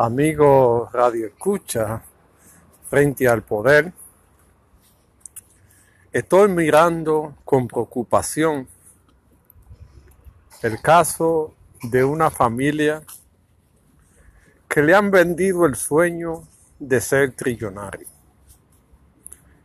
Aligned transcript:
amigo 0.00 0.88
Radio 0.94 1.26
Escucha, 1.26 2.02
frente 2.88 3.28
al 3.28 3.42
poder, 3.42 3.92
estoy 6.10 6.48
mirando 6.48 7.34
con 7.44 7.68
preocupación 7.68 8.66
el 10.62 10.80
caso 10.80 11.52
de 11.82 12.02
una 12.02 12.30
familia 12.30 13.02
que 14.70 14.82
le 14.82 14.94
han 14.94 15.10
vendido 15.10 15.66
el 15.66 15.74
sueño 15.74 16.48
de 16.78 16.98
ser 17.02 17.32
trillonario. 17.32 18.08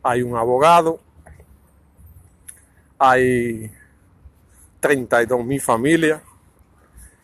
Hay 0.02 0.20
un 0.20 0.36
abogado, 0.36 1.00
hay 2.98 3.72
32 4.80 5.46
mil 5.46 5.62
familias 5.62 6.20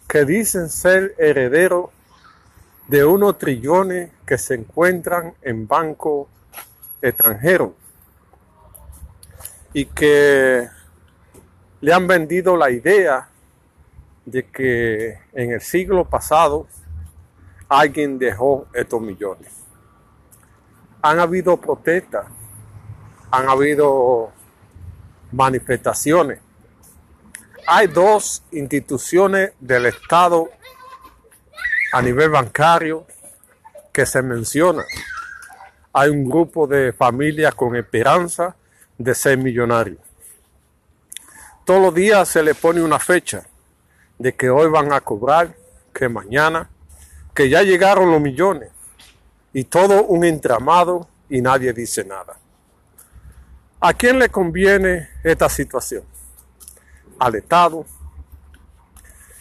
que 0.09 0.25
dicen 0.25 0.71
ser 0.71 1.15
herederos 1.19 1.91
de 2.89 3.05
unos 3.05 3.39
trillones 3.39 4.11
que 4.27 4.39
se 4.39 4.55
encuentran 4.55 5.35
en 5.43 5.67
bancos 5.67 6.29
extranjeros 7.01 7.73
y 9.73 9.87
que 9.87 10.69
le 11.81 11.93
han 11.93 12.07
vendido 12.07 12.57
la 12.57 12.71
idea 12.71 13.29
de 14.25 14.47
que 14.47 15.19
en 15.33 15.53
el 15.53 15.61
siglo 15.61 16.05
pasado 16.05 16.67
alguien 17.69 18.19
dejó 18.19 18.67
estos 18.73 19.01
millones. 19.01 19.51
Han 21.01 21.19
habido 21.19 21.57
protestas, 21.57 22.27
han 23.31 23.49
habido 23.49 24.31
manifestaciones. 25.33 26.39
Hay 27.67 27.87
dos 27.87 28.43
instituciones 28.53 29.53
del 29.59 29.87
Estado 29.87 30.51
a 31.93 32.01
nivel 32.01 32.31
bancario 32.31 33.07
que 33.93 34.07
se 34.07 34.23
menciona. 34.23 34.85
Hay 35.93 36.09
un 36.09 36.29
grupo 36.29 36.67
de 36.67 36.93
familias 36.93 37.55
con 37.55 37.77
esperanza 37.77 38.57
de 38.97 39.15
ser 39.15 39.37
millonarios. 39.37 39.99
Todos 41.65 41.83
los 41.83 41.95
días 41.95 42.29
se 42.29 42.43
le 42.43 42.55
pone 42.55 42.83
una 42.83 42.99
fecha 42.99 43.45
de 44.19 44.35
que 44.35 44.49
hoy 44.49 44.69
van 44.69 44.93
a 44.93 45.01
cobrar, 45.01 45.55
que 45.93 46.09
mañana, 46.09 46.71
que 47.35 47.49
ya 47.49 47.63
llegaron 47.63 48.11
los 48.11 48.21
millones 48.21 48.71
y 49.53 49.65
todo 49.65 50.05
un 50.05 50.25
entramado 50.25 51.09
y 51.29 51.43
nadie 51.43 51.73
dice 51.73 52.05
nada. 52.05 52.39
¿A 53.81 53.93
quién 53.93 54.19
le 54.19 54.31
conviene 54.31 55.11
esta 55.23 55.49
situación? 55.49 56.05
Al 57.19 57.35
Estado, 57.35 57.85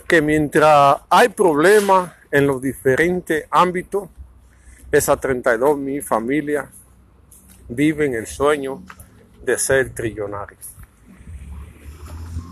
que 0.07 0.21
mientras 0.21 0.97
hay 1.09 1.29
problemas 1.29 2.11
en 2.31 2.47
los 2.47 2.61
diferentes 2.61 3.45
ámbitos, 3.51 4.09
esas 4.91 5.19
32 5.19 5.77
mil 5.77 6.01
familias 6.01 6.65
viven 7.67 8.13
el 8.13 8.25
sueño 8.25 8.83
de 9.43 9.57
ser 9.57 9.89
trillonarios. 9.91 10.59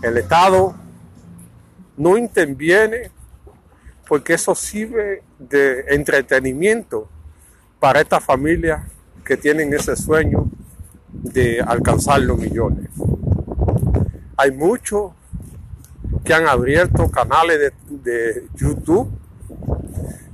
El 0.02 0.16
Estado 0.16 0.74
no 1.96 2.16
interviene 2.16 3.10
porque 4.08 4.34
eso 4.34 4.54
sirve 4.54 5.22
de 5.38 5.84
entretenimiento 5.88 7.08
para 7.78 8.00
estas 8.00 8.24
familias 8.24 8.82
que 9.24 9.36
tienen 9.36 9.72
ese 9.72 9.96
sueño 9.96 10.50
de 11.12 11.60
alcanzar 11.60 12.20
los 12.20 12.38
millones. 12.38 12.88
Hay 14.36 14.50
muchos 14.52 15.12
que 16.24 16.34
han 16.34 16.46
abierto 16.46 17.10
canales 17.10 17.58
de, 17.58 17.72
de 17.90 18.48
YouTube 18.54 19.19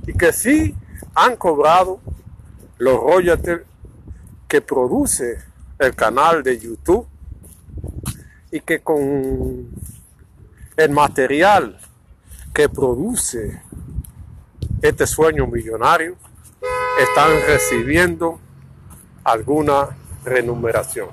y 0.07 0.13
que 0.13 0.31
sí 0.33 0.73
han 1.13 1.35
cobrado 1.35 1.99
los 2.77 2.99
royalties 2.99 3.59
que 4.47 4.61
produce 4.61 5.43
el 5.77 5.93
canal 5.95 6.41
de 6.41 6.57
YouTube 6.57 7.05
y 8.49 8.61
que 8.61 8.79
con 8.79 9.69
el 10.77 10.89
material 10.89 11.77
que 12.53 12.69
produce 12.69 13.61
este 14.81 15.05
sueño 15.05 15.45
millonario 15.45 16.15
están 16.99 17.29
recibiendo 17.45 18.39
alguna 19.23 19.89
remuneración 20.23 21.09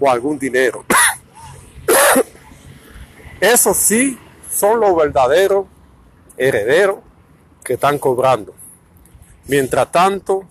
o 0.00 0.10
algún 0.10 0.38
dinero. 0.38 0.84
Eso 3.40 3.74
sí 3.74 4.18
son 4.50 4.80
los 4.80 4.96
verdaderos 4.96 5.66
herederos 6.38 7.09
que 7.64 7.74
están 7.74 7.98
cobrando. 7.98 8.54
Mientras 9.46 9.90
tanto, 9.90 10.44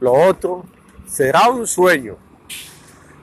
lo 0.00 0.12
otro 0.12 0.64
será 1.06 1.48
un 1.48 1.66
sueño 1.66 2.16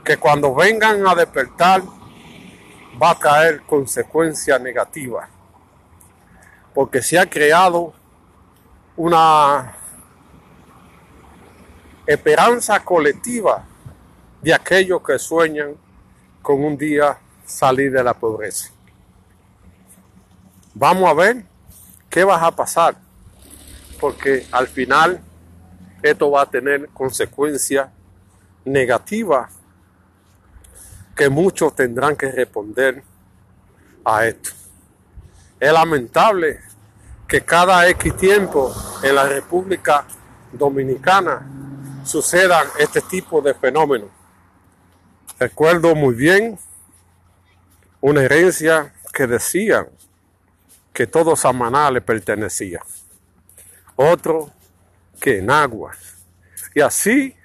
que 0.03 0.17
cuando 0.17 0.53
vengan 0.55 1.05
a 1.07 1.15
despertar 1.15 1.81
va 3.01 3.11
a 3.11 3.15
traer 3.15 3.61
consecuencias 3.63 4.59
negativas. 4.61 5.29
Porque 6.73 7.01
se 7.01 7.17
ha 7.17 7.29
creado 7.29 7.93
una 8.95 9.73
esperanza 12.05 12.83
colectiva 12.83 13.65
de 14.41 14.53
aquellos 14.53 15.01
que 15.01 15.19
sueñan 15.19 15.75
con 16.41 16.63
un 16.63 16.77
día 16.77 17.17
salir 17.45 17.91
de 17.91 18.03
la 18.03 18.13
pobreza. 18.13 18.71
Vamos 20.73 21.09
a 21.09 21.13
ver 21.13 21.43
qué 22.17 22.23
va 22.23 22.43
a 22.43 22.49
pasar, 22.49 22.95
porque 23.99 24.47
al 24.51 24.67
final 24.67 25.21
esto 26.01 26.31
va 26.31 26.41
a 26.41 26.49
tener 26.49 26.89
consecuencias 26.89 27.89
negativas 28.65 29.51
que 31.15 31.29
muchos 31.29 31.75
tendrán 31.75 32.15
que 32.15 32.31
responder 32.31 33.03
a 34.03 34.25
esto. 34.25 34.49
Es 35.59 35.71
lamentable 35.71 36.59
que 37.27 37.41
cada 37.41 37.87
X 37.89 38.17
tiempo 38.17 38.73
en 39.03 39.13
la 39.13 39.27
República 39.29 40.03
Dominicana 40.51 41.47
sucedan 42.03 42.65
este 42.79 43.01
tipo 43.01 43.43
de 43.43 43.53
fenómenos. 43.53 44.09
Recuerdo 45.37 45.93
muy 45.93 46.15
bien 46.15 46.57
una 48.01 48.23
herencia 48.23 48.91
que 49.13 49.27
decían 49.27 49.87
que 50.97 51.05
todo 51.05 51.35
Samaná 51.35 51.91
le 51.91 52.01
pertenecía. 52.01 52.81
Otro 53.95 54.49
que 55.21 55.37
en 55.37 55.51
aguas. 55.51 55.95
Y 56.73 56.81
así 56.81 57.35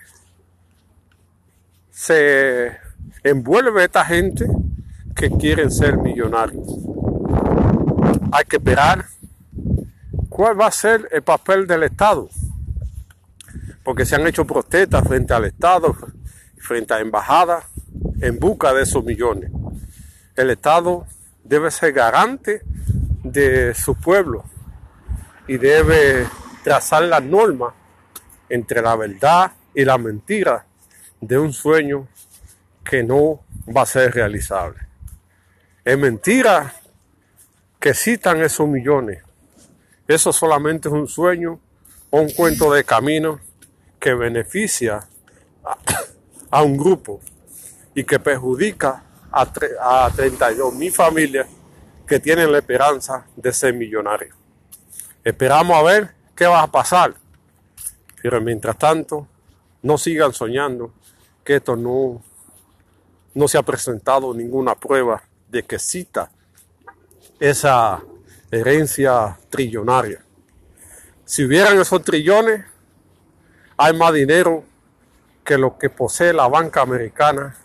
se 1.91 2.79
envuelve 3.23 3.85
esta 3.85 4.07
gente 4.07 4.47
que 5.15 5.29
quieren 5.33 5.71
ser 5.71 5.99
millonarios. 5.99 6.67
Hay 8.33 8.47
que 8.47 8.57
esperar 8.57 9.05
cuál 10.31 10.59
va 10.59 10.69
a 10.69 10.73
ser 10.73 11.07
el 11.13 11.21
papel 11.21 11.67
del 11.67 11.83
Estado. 11.83 12.31
Porque 13.85 14.07
se 14.07 14.15
han 14.15 14.27
hecho 14.27 14.47
protestas 14.47 15.07
frente 15.07 15.35
al 15.35 15.45
Estado, 15.45 15.95
frente 16.57 16.95
a 16.95 17.01
embajadas, 17.01 17.67
en 18.19 18.39
busca 18.39 18.73
de 18.73 18.85
esos 18.85 19.05
millones. 19.05 19.51
El 20.37 20.49
Estado 20.49 21.07
debe 21.45 21.71
ser 21.71 21.93
garante 21.93 22.63
de 23.33 23.75
su 23.75 23.95
pueblo 23.95 24.45
y 25.49 25.57
debe 25.57 26.27
trazar 26.63 27.05
las 27.05 27.23
normas 27.23 27.75
entre 28.49 28.83
la 28.83 28.95
verdad 28.95 29.53
y 29.75 29.85
la 29.85 29.97
mentira 29.99 30.67
de 31.21 31.39
un 31.39 31.53
sueño 31.53 32.07
que 32.85 33.03
no 33.03 33.41
va 33.75 33.83
a 33.83 33.87
ser 33.87 34.13
realizable. 34.13 34.81
Es 35.85 35.99
mentira 35.99 36.75
que 37.81 37.95
citan 37.95 38.41
esos 38.43 38.69
millones. 38.69 39.23
Eso 40.07 40.33
solamente 40.33 40.89
es 40.89 40.95
un 40.95 41.09
sueño 41.09 41.59
o 42.11 42.21
un 42.21 42.31
cuento 42.31 42.73
de 42.73 42.85
camino 42.85 43.41
que 43.99 44.15
beneficia 44.15 45.09
a, 46.51 46.63
un 46.63 46.77
grupo 46.77 47.21
y 47.95 48.05
que 48.05 48.19
perjudica 48.19 49.03
a, 49.33 50.07
a 50.07 50.11
32 50.11 50.75
mil 50.75 50.93
familias 50.93 51.47
que 52.13 52.21
tienen 52.21 52.53
la 52.53 52.59
esperanza 52.59 53.25
de 53.35 53.55
ser 53.55 53.73
millonarios. 53.73 54.37
Esperamos 55.25 55.75
a 55.75 55.83
ver 55.83 56.15
qué 56.35 56.45
va 56.45 56.61
a 56.61 56.67
pasar, 56.71 57.15
pero 58.21 58.39
mientras 58.39 58.77
tanto, 58.77 59.27
no 59.81 59.97
sigan 59.97 60.35
soñando 60.35 60.93
que 61.43 61.57
esto 61.57 61.75
no 61.75 62.23
no 63.33 63.49
se 63.49 63.57
ha 63.57 63.63
presentado 63.63 64.35
ninguna 64.35 64.75
prueba 64.75 65.23
de 65.49 65.63
que 65.63 65.79
cita 65.79 66.31
esa 67.41 68.03
herencia 68.51 69.39
trillonaria. 69.49 70.23
Si 71.25 71.47
hubieran 71.47 71.81
esos 71.81 72.03
trillones, 72.03 72.63
hay 73.79 73.97
más 73.97 74.13
dinero 74.13 74.65
que 75.43 75.57
lo 75.57 75.79
que 75.79 75.89
posee 75.89 76.35
la 76.35 76.47
banca 76.47 76.83
americana. 76.83 77.57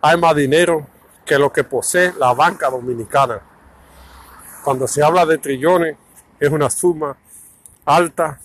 Hay 0.00 0.16
más 0.16 0.34
dinero 0.34 0.93
que 1.24 1.38
lo 1.38 1.52
que 1.52 1.64
posee 1.64 2.12
la 2.18 2.32
banca 2.34 2.70
dominicana. 2.70 3.40
Cuando 4.62 4.86
se 4.86 5.02
habla 5.02 5.26
de 5.26 5.38
trillones, 5.38 5.96
es 6.38 6.50
una 6.50 6.70
suma 6.70 7.16
alta 7.84 8.40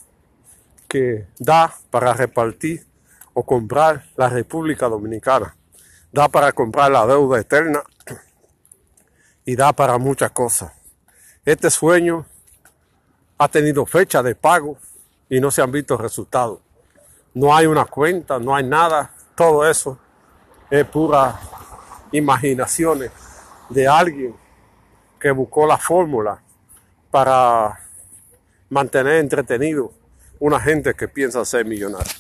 que 0.88 1.28
da 1.38 1.74
para 1.90 2.14
repartir 2.14 2.86
o 3.34 3.44
comprar 3.44 4.06
la 4.16 4.28
República 4.30 4.88
Dominicana, 4.88 5.56
da 6.12 6.28
para 6.28 6.52
comprar 6.52 6.92
la 6.92 7.06
deuda 7.06 7.40
eterna 7.40 7.84
y 9.46 9.56
da 9.56 9.72
para 9.72 9.98
muchas 9.98 10.32
cosas. 10.32 10.72
Este 11.46 11.70
sueño 11.70 12.26
ha 13.38 13.48
tenido 13.48 13.86
fecha 13.86 14.22
de 14.22 14.36
pago 14.36 14.78
y 15.30 15.40
no 15.40 15.52
se 15.52 15.62
han 15.62 15.72
visto 15.72 15.96
resultados. 15.98 16.60
No 17.34 17.56
hay 17.56 17.68
una 17.68 17.86
cuenta, 17.86 18.40
no 18.40 18.56
hay 18.56 18.64
nada, 18.66 19.14
todo 19.36 19.68
eso 19.68 19.98
es 20.70 20.86
pura 20.86 21.40
imaginaciones 22.12 23.12
de 23.70 23.88
alguien 23.88 24.36
que 25.20 25.32
buscó 25.32 25.68
la 25.68 25.78
fórmula 25.78 26.42
para 27.12 27.80
mantener 28.70 29.16
entretenido 29.16 29.92
una 30.40 30.60
gente 30.60 30.94
que 30.94 31.08
piensa 31.08 31.44
ser 31.46 31.66
millonaria. 31.66 32.14